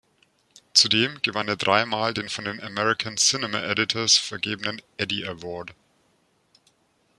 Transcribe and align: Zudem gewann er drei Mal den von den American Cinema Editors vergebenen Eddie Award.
Zudem 0.73 1.21
gewann 1.21 1.47
er 1.47 1.57
drei 1.57 1.85
Mal 1.85 2.11
den 2.15 2.27
von 2.27 2.43
den 2.45 2.59
American 2.63 3.17
Cinema 3.17 3.59
Editors 3.59 4.17
vergebenen 4.17 4.81
Eddie 4.97 5.27
Award. 5.27 5.75